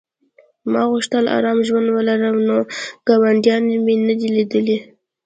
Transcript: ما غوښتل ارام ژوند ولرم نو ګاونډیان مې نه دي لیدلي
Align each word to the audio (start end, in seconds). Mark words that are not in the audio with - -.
ما 0.71 0.81
غوښتل 0.91 1.25
ارام 1.37 1.59
ژوند 1.67 1.87
ولرم 1.95 2.37
نو 2.47 2.57
ګاونډیان 3.07 3.63
مې 3.85 3.95
نه 4.07 4.13
دي 4.19 4.29
لیدلي 4.35 4.77